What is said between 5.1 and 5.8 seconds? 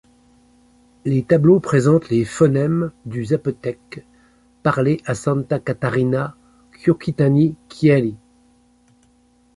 Santa